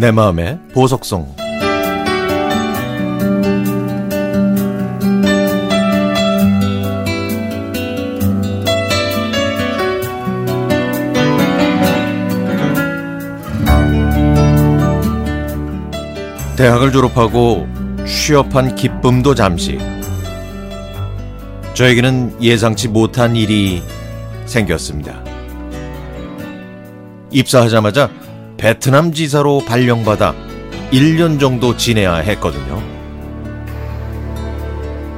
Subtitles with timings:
[0.00, 1.34] 내 마음의 보석성
[16.56, 17.66] 대학을 졸업하고
[18.06, 19.78] 취업한 기쁨도 잠시
[21.74, 23.82] 저에게는 예상치 못한 일이
[24.46, 25.24] 생겼습니다.
[27.32, 28.27] 입사하자마자
[28.58, 30.34] 베트남 지사로 발령받아
[30.90, 32.82] 1년 정도 지내야 했거든요.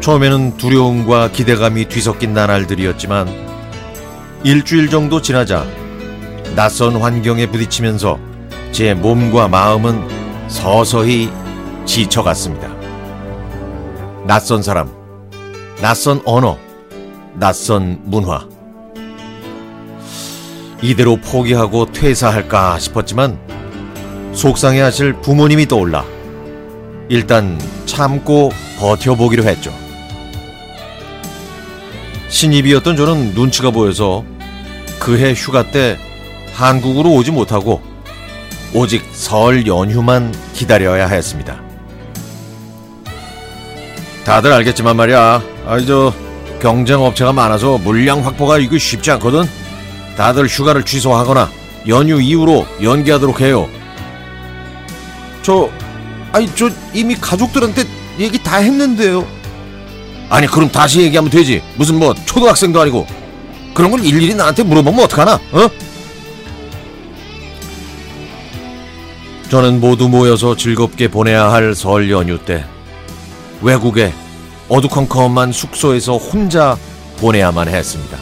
[0.00, 3.28] 처음에는 두려움과 기대감이 뒤섞인 나날들이었지만
[4.44, 5.66] 일주일 정도 지나자
[6.54, 8.18] 낯선 환경에 부딪히면서
[8.72, 11.30] 제 몸과 마음은 서서히
[11.86, 12.68] 지쳐갔습니다.
[14.26, 14.92] 낯선 사람,
[15.80, 16.58] 낯선 언어,
[17.34, 18.46] 낯선 문화.
[20.82, 23.38] 이대로 포기하고 퇴사할까 싶었지만
[24.32, 26.04] 속상해 하실 부모님이 떠올라
[27.08, 29.72] 일단 참고 버텨보기로 했죠.
[32.28, 34.24] 신입이었던 저는 눈치가 보여서
[35.00, 35.98] 그해 휴가 때
[36.54, 37.82] 한국으로 오지 못하고
[38.72, 41.60] 오직 설 연휴만 기다려야 했습니다.
[44.24, 45.42] 다들 알겠지만 말이야.
[45.66, 46.14] 아이 저
[46.60, 49.44] 경쟁 업체가 많아서 물량 확보가 이거 쉽지 않거든.
[50.16, 51.50] 다들 휴가를 취소하거나
[51.88, 53.68] 연휴 이후로 연기하도록 해요.
[55.42, 55.70] 저
[56.32, 57.84] 아니 저 이미 가족들한테
[58.18, 59.26] 얘기 다 했는데요.
[60.28, 61.62] 아니 그럼 다시 얘기하면 되지.
[61.76, 63.06] 무슨 뭐 초등학생도 아니고
[63.74, 65.34] 그런 걸 일일이 나한테 물어보면 어떡하나?
[65.52, 65.70] 어?
[69.50, 72.64] 저는 모두 모여서 즐겁게 보내야 할 설 연휴 때
[73.62, 74.12] 외국에
[74.68, 76.76] 어두컴컴한 숙소에서 혼자
[77.18, 78.16] 보내야만 했습니다.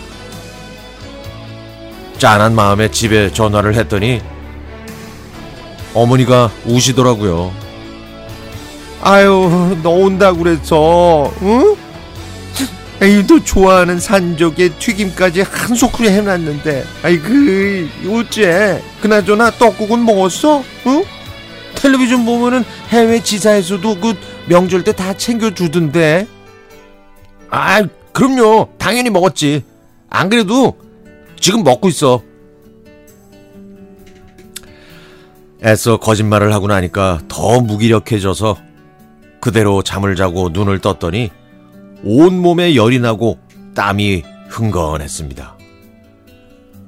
[2.19, 4.21] 짠한 마음에 집에 전화를 했더니
[5.95, 7.53] 어머니가 우시더라고요.
[9.01, 11.77] 아유, 너 온다고 그래서, 응?
[13.01, 17.25] 에이, 너 좋아하는 산적에 튀김까지 한 소쿠리 해놨는데, 아이고,
[18.13, 18.83] 어째?
[19.01, 20.65] 그나저나 떡국은 먹었어?
[20.87, 21.05] 응?
[21.77, 24.15] 텔레비전 보면은 해외 지사에서도 그
[24.47, 26.27] 명절 때 다 챙겨주던데.
[27.51, 27.83] 아,
[28.13, 28.71] 그럼요.
[28.79, 29.63] 당연히 먹었지.
[30.11, 30.77] 안 그래도
[31.41, 32.23] 지금 먹고 있어.
[35.65, 38.57] 애써 거짓말을 하고 나니까 더 무기력해져서
[39.41, 41.31] 그대로 잠을 자고 눈을 떴더니
[42.05, 43.39] 온몸에 열이 나고
[43.75, 45.57] 땀이 흥건했습니다.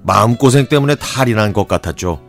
[0.03, 2.21] 마음고생 때문에 탈이 난 것 같았죠.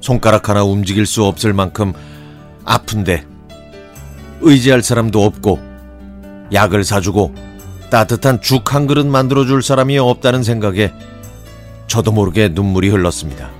[0.00, 1.92] 손가락 하나 움직일 수 없을 만큼
[2.64, 3.24] 아픈데
[4.40, 5.60] 의지할 사람도 없고
[6.52, 7.34] 약을 사주고
[7.92, 10.94] 따뜻한 죽 한 그릇 만들어줄 사람이 없다는 생각에
[11.88, 13.50] 저도 모르게 눈물이 흘렀습니다.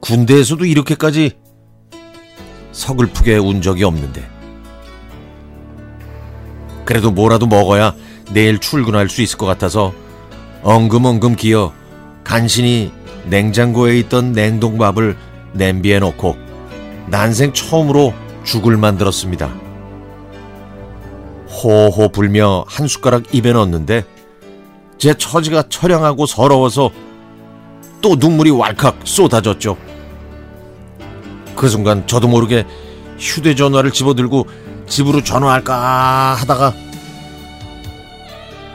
[0.00, 1.30] 군대에서도 이렇게까지
[2.72, 4.28] 서글프게 운 적이 없는데.
[6.84, 7.94] 그래도 뭐라도 먹어야
[8.34, 9.94] 내일 출근할 수 있을 것 같아서
[10.62, 11.72] 엉금엉금 기어
[12.22, 12.92] 간신히
[13.30, 15.16] 냉장고에 있던 냉동밥을
[15.54, 16.36] 냄비에 넣고
[17.06, 18.12] 난생 처음으로
[18.44, 19.67] 죽을 만들었습니다.
[21.62, 24.04] 호호 불며 한 숟가락 입에 넣었는데
[24.98, 26.90] 제 처지가 처량하고 서러워서
[28.00, 29.76] 또 눈물이 왈칵 쏟아졌죠.
[31.56, 32.64] 그 순간 저도 모르게
[33.18, 34.46] 휴대전화를 집어들고
[34.86, 36.72] 집으로 전화할까 하다가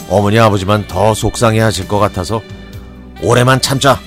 [0.09, 2.41] 어머니 아버지만 더 속상해 하실 것 같아서
[3.21, 3.97] 오래만 참자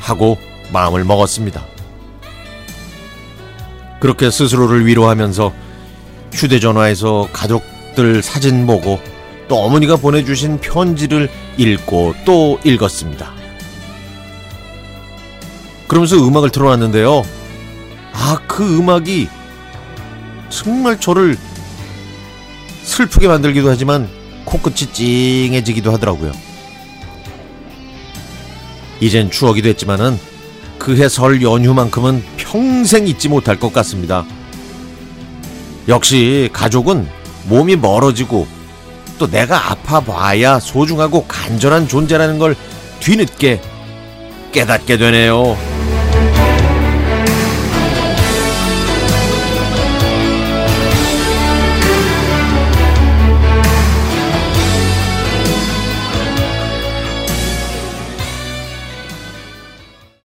[0.00, 0.38] 하고
[0.72, 1.62] 마음을 먹었습니다.
[4.00, 5.52] 그렇게 스스로를 위로하면서
[6.32, 7.28] 휴대전화에서
[7.94, 9.00] 가족들 사진 보고
[9.48, 13.32] 또 어머니가 보내주신 편지를 읽고 또 읽었습니다.
[15.86, 17.22] 그러면서 음악을 틀어놨는데요.
[18.12, 19.28] 아, 그 음악이
[20.50, 21.36] 정말 저를
[22.82, 24.08] 슬프게 만들기도 하지만
[24.44, 26.32] 코끝이 찡해지기도 하더라고요.
[29.00, 30.18] 이젠 추억이 됐지만은
[30.78, 34.24] 그해 설 연휴만큼은 평생 잊지 못할 것 같습니다.
[35.88, 38.46] 역시 가족은 몸이 멀어지고
[39.18, 42.56] 또 내가 아파봐야 소중하고 간절한 존재라는 걸
[43.00, 43.60] 뒤늦게
[44.52, 45.73] 깨닫게 되네요.